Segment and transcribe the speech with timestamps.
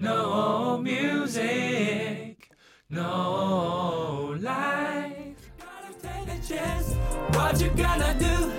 [0.00, 2.50] No music,
[2.88, 5.34] no life.
[5.58, 6.94] Gotta take a chance.
[7.32, 8.52] What you gonna do?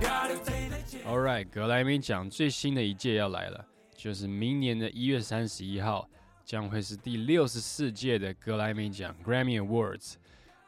[0.00, 1.04] Gotta take a chance.
[1.04, 6.08] All right，格莱美奖最新的一届要来了，就是明年的一月三十一号，
[6.44, 10.14] 将会是第六十四届的格莱美奖 （Grammy Awards）。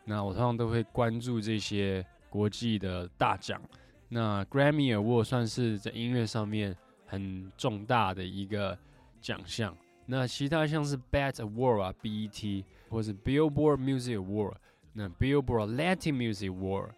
[0.04, 3.62] 那我通常都会关注这些国际的大奖。
[4.08, 8.77] 那 Grammy Award 算是在音乐上面很重大的一个
[9.20, 9.72] 奖项。
[10.07, 14.55] 那其他像是 BET Award 啊，BET，或是 Billboard Music Award，
[14.92, 16.91] 那 Billboard Latin Music Award，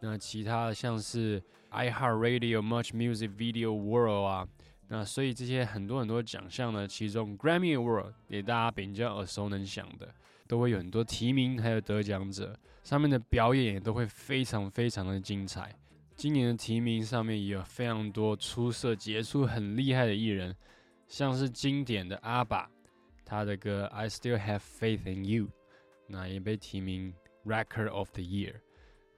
[0.00, 4.48] 那其他像是 iHeartRadio Much Music Video Award 啊，
[4.88, 10.14] 那所以这些很多很多奖项呢，其中 Grammy Award 也大家比较耳熟能详的，
[10.48, 15.74] 都会有很多提名还有得奖者，上面的表演也都会非常非常的精彩。
[16.16, 20.54] 今年的提名上面也有非常多出色、杰出、很厉害的艺人。
[21.14, 22.68] 像是经典的阿爸，
[23.24, 25.44] 他的歌《I Still Have Faith in You》，
[26.08, 28.54] 那也被提名 Record of the Year。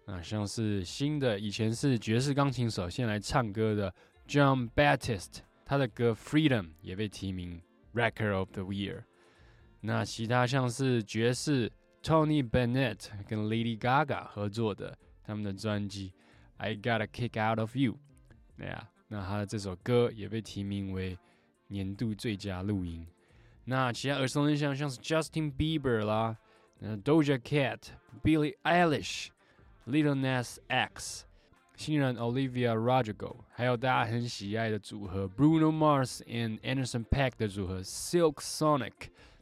[0.05, 3.95] 那像是新的，以前是爵士钢琴手，现来唱歌的
[4.29, 7.62] John Baptist，他的歌《Freedom》也被提名
[7.95, 9.05] Record of the Year。
[9.81, 16.11] 那其他像是爵士 Tony Bennett 跟 Lady Gaga 合作的他们的专辑
[16.59, 17.92] 《I Got a Kick Out of You》，
[18.59, 21.17] 对呀，那他的这首歌也被提名为。
[21.67, 23.06] 年度最佳录音。
[23.66, 26.38] 那其他耳熟能详像是 Justin Bieber 啦，
[26.80, 31.26] 呃 Doja Cat、Billie Eilish、Little Nas X、
[31.76, 38.94] 新人 Olivia Rodrigo，还有大家很喜爱的组合 Bruno Mars and Anderson .Paak 的组合 Silk Sonic，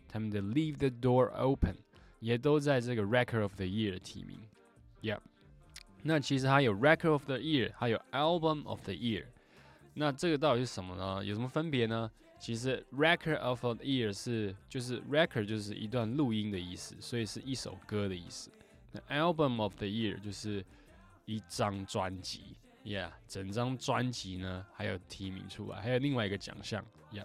[0.07, 1.77] 他们的 Leave the Door Open
[2.19, 4.37] 也都在这个 Record of the Year 的提名。
[5.01, 5.19] Yeah，
[6.03, 9.25] 那其实还有 Record of the Year，还有 Album of the Year。
[9.94, 11.24] 那这个到底是什么呢？
[11.24, 12.10] 有什么分别呢？
[12.38, 18.50] 其实 record of the year 是就是 record 就是一段录音的意思，所以是一首歌的意思。
[18.92, 20.64] 那 album of the year 就是
[21.24, 27.24] 一张专辑，yeah，整张专辑呢还有提名出来，还有另外一个奖项，yeah。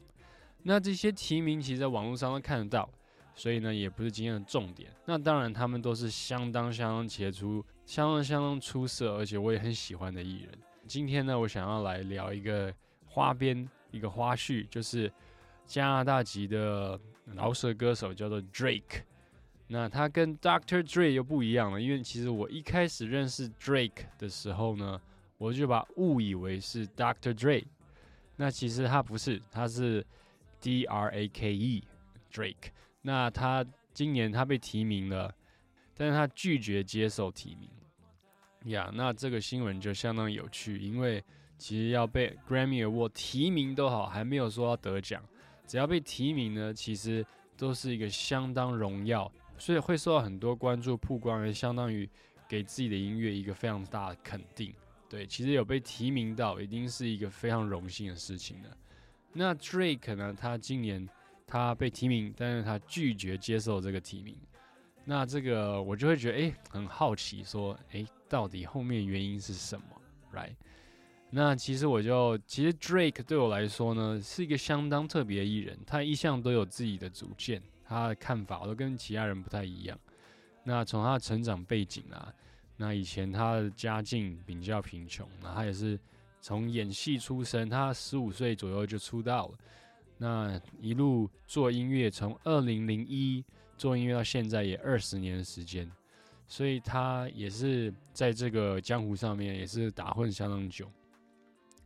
[0.63, 2.89] 那这些提名其实在网络上都看得到，
[3.35, 4.91] 所以呢也不是今天的重点。
[5.05, 10.51] 那当然他们都是相当相当杰出、相当相当出色，而且我也很喜欢的艺人。
[10.89, 12.73] 今天呢，我想要来聊一个
[13.05, 15.09] 花边，一个花絮，就是
[15.63, 19.03] 加拿大籍的饶舌歌手叫做 Drake。
[19.67, 24.99] 那他跟 Doctor Dre 又不一样了，因为其实我一开始认识 Drake 的时候呢，
[25.37, 27.63] 我就把误以为是 Doctor Dre。
[28.35, 30.03] 那其实他不是，他是
[30.59, 31.83] D R A K E
[32.33, 32.69] Drake。
[33.03, 33.63] 那他
[33.93, 35.31] 今年他被提名了，
[35.93, 37.69] 但是他拒绝接受提名。
[38.65, 41.23] 呀，那这个新闻就相当有趣，因为
[41.57, 45.23] 其实要被 Grammy Award 提名都好，还没有说要得奖，
[45.65, 47.25] 只要被提名呢，其实
[47.55, 52.07] 都是一个相当荣耀，所以会受到很多关注曝光，也相当于
[52.47, 54.73] 给自己的音乐一个非常大的肯定。
[55.09, 58.69] 对，其实有被提名到，已经是一个非常荣幸的事情了。
[59.33, 61.07] 那 Drake 呢，他今年
[61.47, 64.35] 他被提名，但是他拒绝接受这个提名。
[65.09, 69.83] 那这个我就会觉得，哎，很好奇，说，哎，到底后面原因是什么
[70.31, 70.53] ？Right？
[71.31, 79.97] 那其实我就，其实 Drake 对我来说呢，是一个相当特别的艺人，他一向都有自己的主见，他的看法都跟其他人不太一样。
[80.63, 82.31] 那从他的成长背景啊，
[82.77, 85.99] 那以前他的家境比较贫穷，那他也是
[86.39, 89.57] 从演戏出身，他十五岁左右就出道了，
[90.19, 93.43] 那一路做音乐，从二零零一。
[93.77, 95.89] 做音乐到现在也二十年的时间，
[96.45, 100.91] 所以他也是在这个江湖上面也是打混相当久。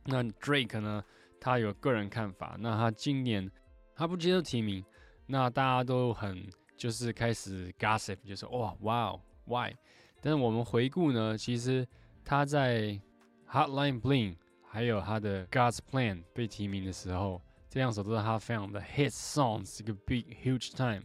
[0.04, 1.04] 那 Drake 呢，
[1.38, 3.48] 他有个人看法，那他今年
[3.94, 4.84] 他不接受提名，
[5.24, 6.44] 那大家都很
[6.76, 9.72] 就是开始 gossip，就说哇哇 why？
[10.20, 11.86] 但是我们回顾呢，其实
[12.24, 13.00] 他在
[13.48, 14.34] Hotline Bling
[14.68, 17.40] 还有他的 God's Plan 被提名的时候，
[17.73, 21.03] 这两首都是他非常的 hit songs，一个 big huge time。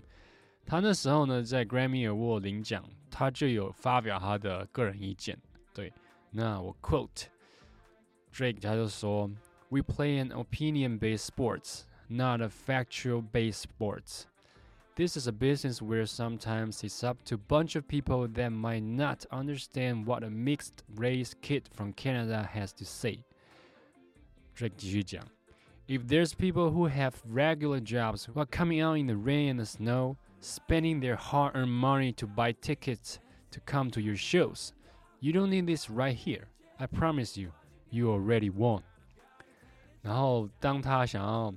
[0.67, 5.39] 他那时候呢，在 Grammy Award 领奖，他就有发表他的个人意见。
[5.75, 5.93] 对，
[6.31, 7.27] 那我 quote
[8.33, 9.37] Drake，他就说：“
[9.69, 14.25] We play an opinion-based sports, not a factual-based sports.
[14.97, 18.83] This is a business where sometimes it's up to a bunch of people that might
[18.83, 23.25] not understand what a mixed-race kid from Canada has to say.”
[24.57, 25.27] Drake 继续讲
[25.89, 29.59] ：“If there's people who have regular jobs who are coming out in the rain and
[29.59, 33.19] the snow.” spending their hard earned money to buy tickets
[33.51, 34.75] to come to your shows.
[35.21, 36.49] You don't need this right here.
[36.79, 37.51] I promise you,
[37.89, 38.83] you already won.
[40.03, 41.55] 然后当他想要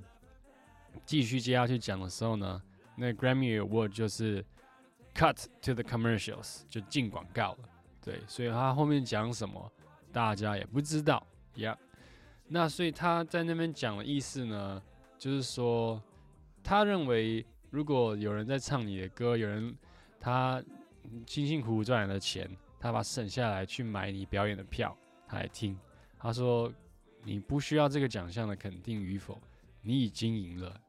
[1.04, 2.62] 继续接下去讲的时候呢，
[2.96, 4.42] 那 Grammy Award 就是
[5.14, 7.68] cut to the commercials，就进广告了。
[8.00, 9.70] 对，所以他后面讲什么，
[10.10, 11.22] 大家也不知道
[11.56, 11.76] 呀。
[12.47, 14.81] 那所以他在那边讲的意思呢，
[15.17, 16.01] 就是说，
[16.63, 19.75] 他认为如果有人在唱你的歌，有人
[20.19, 20.63] 他
[21.25, 22.49] 辛辛苦苦赚来的钱，
[22.79, 24.95] 他把省下来去买你表演的票，
[25.27, 25.77] 他来听。
[26.19, 26.71] 他说，
[27.23, 29.41] 你不需要这个奖项的肯定与否，
[29.81, 30.79] 你已经赢了。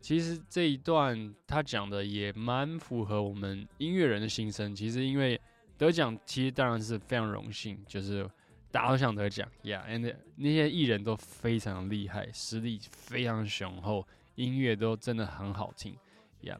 [0.00, 4.74] 其实这一段他讲的也蛮符合我们音乐人的心声。
[4.74, 5.38] 其实因为
[5.76, 8.28] 得奖，其实当然是非常荣幸，就是
[8.70, 15.96] 大家都想得奖，Yeah，and 那些艺人都非常厉害，实力非常雄厚，音乐都真的很好听
[16.42, 16.58] ，Yeah。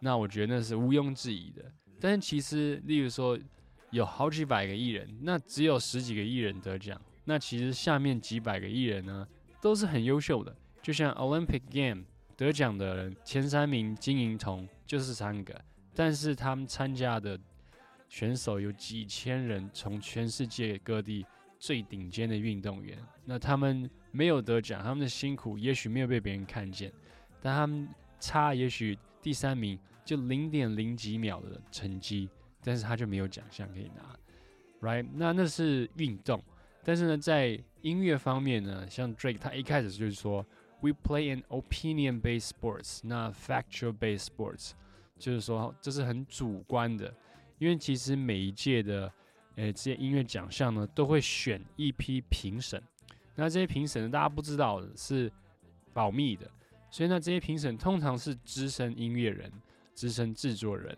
[0.00, 1.64] 那我觉得那是毋庸置疑的。
[1.98, 3.38] 但是其实，例如说
[3.90, 9.26] 有好几百个艺人，那只有十几个艺人得奖，那其实下面几百个艺人呢，
[9.62, 10.54] 都是很优秀的。
[10.82, 12.04] 就像 Olympic Game
[12.36, 15.58] 得奖的人前三名金银铜就是三个，
[15.94, 17.40] 但是他们参加的
[18.10, 21.24] 选手有几千人，从全世界各地
[21.58, 26.92] 最顶尖的运动员，那他们没有得奖，他们的辛苦也许没有被别人看见，
[27.40, 27.88] 但他们
[28.18, 29.78] 差也许第三名。
[30.04, 32.30] 就零点零几秒的成绩，
[32.62, 34.16] 但是他就没有奖项可以拿
[34.80, 35.04] ，right？
[35.14, 36.40] 那那是运动，
[36.84, 40.46] 但是呢，在音乐方面呢，像 Drake 他一开始就是说
[40.80, 44.74] ，We play an opinion-based sports, 那 factual-based sports，
[45.18, 47.12] 就是说这是很主观的，
[47.58, 49.12] 因为其实每一届的
[49.56, 52.82] 诶这些音乐奖项呢，都会选一批评审，
[53.34, 55.30] 那这些评审呢，大家不知道是
[55.92, 56.50] 保密的，
[56.90, 59.52] 所以呢，这些评审通常是资深音乐人。
[59.96, 60.94] 资深制作人，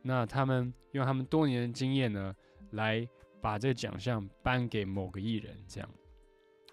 [0.00, 2.34] 那他们用他们多年的经验呢，
[2.70, 3.06] 来
[3.38, 5.86] 把这个奖项颁给某个艺人，这样。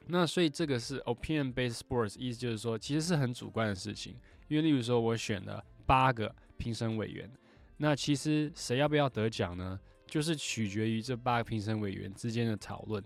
[0.06, 4.16] 那所以这个是 opinion based sports，意思就是说，其实是很主观的事情。
[4.48, 7.30] 因为例如说，我选了八个评审委员，
[7.76, 9.78] 那其实谁要不要得奖呢？
[10.08, 13.04] 就是取决于这八个评审委员之间的讨论，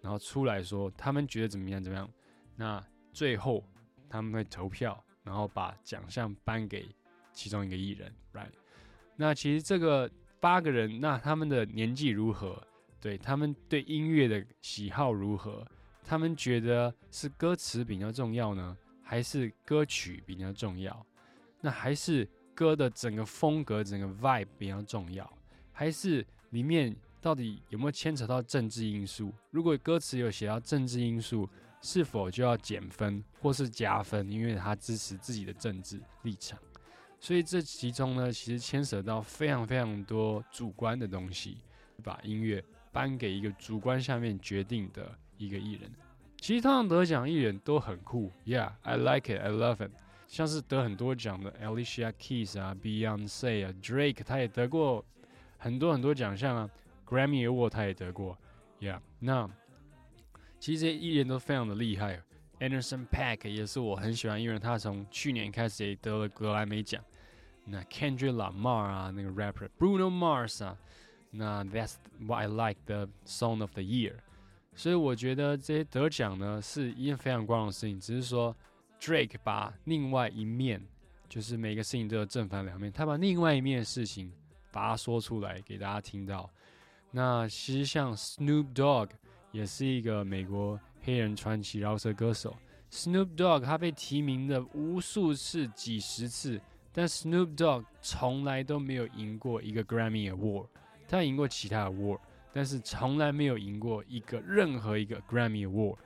[0.00, 2.08] 然后出来说他们觉得怎么样怎么样。
[2.56, 2.82] 那
[3.12, 3.62] 最后
[4.08, 6.88] 他们会投票，然后把奖项颁给。
[7.38, 8.48] 其中一个艺人，right？
[9.14, 10.10] 那其实这个
[10.40, 12.66] 八个人，那他们的年纪如何？
[12.98, 15.62] 对他们对音乐的喜好如何？
[16.02, 21.06] 他们觉得是歌词比较重要呢，还是歌曲比较重要？
[21.60, 25.30] 那还是歌的整个风格、整个 vibe 比较重要？
[25.72, 29.30] 还是里面到底有没有牵扯到政治因素？
[29.50, 31.46] 如果歌词有写到政治因素，
[31.82, 34.26] 是否就要减分或是加分？
[34.32, 36.58] 因为他支持自己的政治立场。
[37.20, 41.58] 所以这其中呢，其实牵涉到非常非常多主观的东西，
[42.02, 45.92] 把音乐颁给一个主观下面决定的一个艺人。
[46.40, 49.90] 其实通常得奖艺人都很酷，Yeah，I like it，I love it。
[50.26, 55.04] 像是得很多奖的 Alicia Keys 啊，Beyonce 啊，Drake 他也得过
[55.58, 56.70] 很多很多奖项啊
[57.06, 58.36] ，Grammy Award 他也得过
[58.80, 59.00] ，Yeah。
[59.18, 59.48] 那
[60.58, 62.22] 其实这些艺人都非常的厉害。
[62.58, 67.04] Anderson Paak 也是我很喜欢，因为他从去年开始也得了格莱美奖。
[67.66, 70.78] 那 Kendrick Lamar 啊，那个 rapper Bruno Mars 啊，
[71.32, 74.14] 那 That's what I like the song of the year。
[74.74, 78.00] 所以我觉得这些得奖呢是一件非常光荣的事情。
[78.00, 78.56] 只是说
[79.00, 80.80] Drake 把另外一面，
[81.28, 84.32] 就是每个事情都有正反两面，他把另外一面的事情
[84.76, 86.50] 把它说出来给大家听到。
[87.10, 89.08] 那其实像 Snoop Dogg
[89.50, 90.78] 也是一个美国。
[91.02, 92.56] 黑人传奇饶舌歌手
[92.90, 96.60] Snoop Dogg，他被提名了无数次、几十次，
[96.92, 100.66] 但 Snoop Dogg 从来都没有赢过一个 Grammy Award。
[101.06, 102.18] 他赢过其他 Award，
[102.52, 105.98] 但是从来没有赢过一个任何一个 Grammy Award。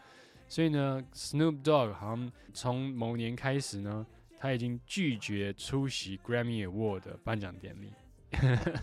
[0.46, 4.06] 所以呢，Snoop Dogg 好像从某年开始呢，
[4.38, 7.90] 他已经拒绝出席 Grammy Award 的颁奖典礼。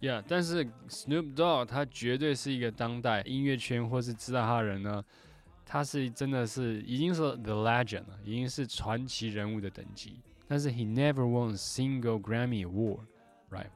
[0.00, 5.04] Yeah，但是 Snoop Dogg 他绝对是一个当代音乐圈或是知道他的人呢，
[5.66, 10.20] 他是真的是已经是 The Legend 了，已经是传奇人物的等级。
[10.48, 13.66] 但是 He never won single Grammy Award，right？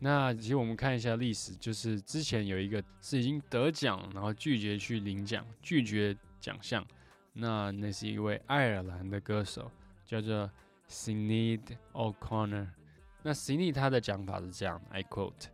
[0.00, 6.84] 那其实我们看一下历史，就是之前有一个是已经得奖，然后拒绝去领奖，拒绝奖项。
[7.32, 9.70] 那那是一位爱尔兰的歌手，
[10.04, 10.50] 叫做
[10.90, 11.60] Sinead
[11.92, 12.66] O'Connor。
[13.23, 15.47] 那 Cindy 他的讲法是这样，I quote: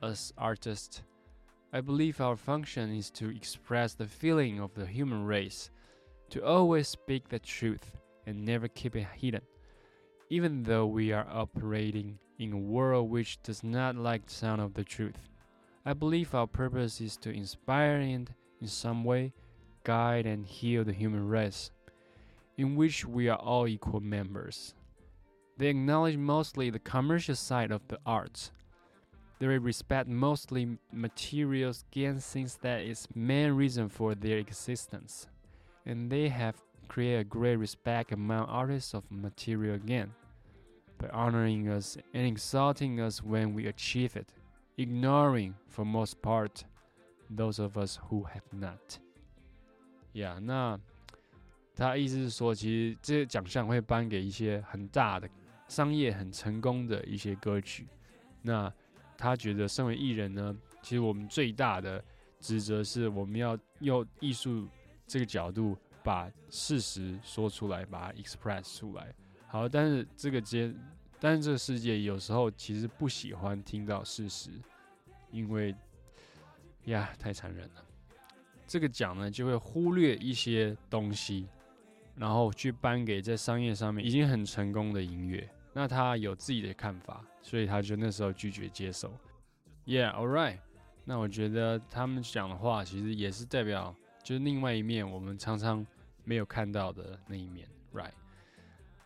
[0.00, 0.98] "As artists,
[1.70, 5.68] I believe our function is to express the feeling of the human race,
[6.30, 7.94] to always speak the truth
[8.26, 9.42] and never keep it hidden,
[10.28, 14.74] even though we are operating in a world which does not like the sound of
[14.74, 15.28] the truth.
[15.84, 19.32] I believe our purpose is to inspire and, in some way,
[19.84, 21.70] guide and heal the human race."
[22.58, 24.74] in which we are all equal members.
[25.58, 28.50] They acknowledge mostly the commercial side of the arts.
[29.38, 35.26] They respect mostly material gain since that is main reason for their existence.
[35.84, 36.56] And they have
[36.88, 40.12] created a great respect among artists of material gain
[40.98, 44.32] by honoring us and exalting us when we achieve it,
[44.78, 46.64] ignoring for most part
[47.28, 48.98] those of us who have not.
[50.14, 50.78] Yeah，那
[51.74, 55.28] 他意思是说，其实这个奖项会颁给一些很大的
[55.67, 57.87] 商业很成功的一些歌曲。
[58.41, 58.71] 那
[59.17, 62.03] 他觉得，身为艺人呢，其实我们最大的
[62.39, 64.67] 职责是我们要用艺术
[65.05, 69.13] 这个角度把事实说出来，把它 express 出来。
[69.47, 70.75] 好，但是这个间，
[71.19, 74.51] 但是这个世界有时候其实不喜欢听到事实，
[75.31, 75.75] 因为
[76.85, 77.83] 呀太残忍了。
[78.67, 81.47] 这个奖呢就会忽略一些东西，
[82.15, 85.49] 然后去颁给在商业上面已经很成功的音乐。
[85.79, 89.13] 那他有自己的看法，所以他就那时候拒绝接受。
[89.85, 90.57] Yeah, all right。
[91.05, 95.85] 那我觉得他们讲的话其实也是代表，就是另外一面我们常常
[96.23, 98.09] 没有看到的那一面，right?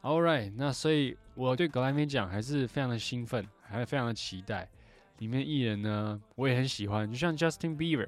[0.01, 0.49] All right。
[0.55, 4.69] 那所以我对格莱美奖还是非常的兴奋，还是非常的期待。
[5.17, 8.07] 里面艺人呢，我也很喜欢，就像 Justin Bieber。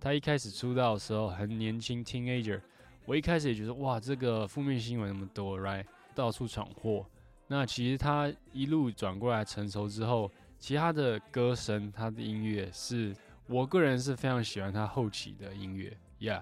[0.00, 2.60] 他一开始出道的时候很年轻，teenager。
[3.04, 5.84] 我一开始也觉得哇，这个负面新闻那么多，right？
[6.12, 7.06] 到处闯祸。
[7.52, 13.12] 那其实他一路转过来成熟之后，其他的歌声、他的音乐是
[13.48, 16.40] 我个人是非常喜欢他后期的音乐，yeah。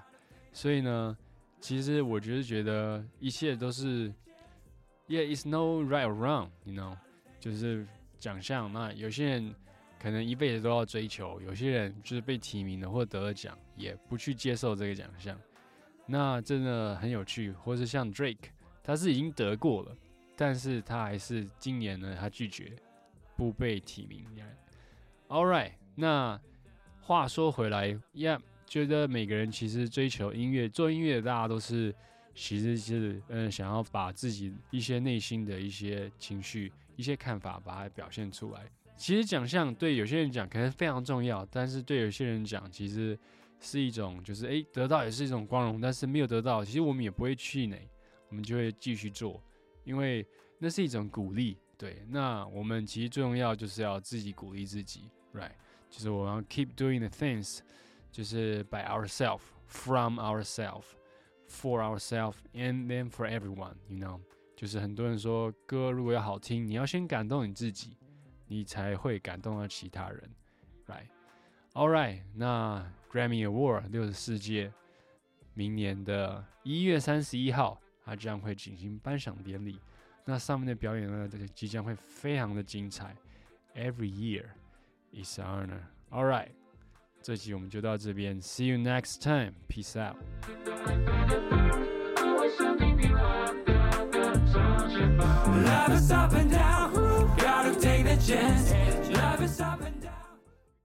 [0.53, 1.17] 所以呢，
[1.61, 4.13] 其实我就是觉得一切都是
[5.09, 6.95] ，yeah，it's no right or wrong，you know，
[7.41, 7.87] 就是
[8.21, 8.71] 奖项。
[8.71, 9.55] 那有些人。
[10.01, 15.37] 可能一辈子都要追求，有些人就是被提名了或得了奖，也不去接受这个奖项，
[16.07, 17.51] 那真的很有趣。
[17.51, 18.51] 或是像 Drake，
[18.81, 19.97] 他是已经得过了，
[20.39, 22.77] 但是他还是今年呢，他拒绝
[23.37, 24.25] 不被提名。
[25.27, 26.41] All right，那
[27.01, 31.93] 话说回来，Yeah，觉得每个人其实追求音乐，做音乐大家都是，
[32.37, 38.63] 其实是嗯，想要把自己一些内心的一些情绪、一些看法，把它表现出来。
[38.97, 43.19] 其实奖项对有些人讲可能非常重要，但是对有些人讲其实
[43.61, 47.89] 是一种就是诶，得到也是一种光荣，但是没有得到，其实我们也不会气馁，
[48.29, 49.43] 我们就会继续做，
[49.89, 50.25] 因为
[50.59, 51.59] 那是一种鼓励。
[51.77, 55.53] 对，那我们其实最重要就是要自己鼓励自己，right？
[55.89, 57.61] 就是我们要 keep doing the things，
[58.13, 64.21] 就是 by ourselves，from ourselves，for ourselves，and then for everyone，you know？
[64.55, 67.97] 就是很多人说歌如果要好听，你要先感动你自己。
[68.51, 70.31] 你才会感动到其他人
[70.87, 74.73] ，right？All right，那 Grammy Award 六十四届，
[75.53, 79.80] 明年的一月三十一号，它将会进行颁奖典礼。
[80.26, 83.16] 那上面的表演呢，这个即将会非常的精彩。
[83.76, 84.46] Every year
[85.12, 86.50] is honor。All right，
[87.22, 90.16] 这期我们就到这边，See you next time，Peace out。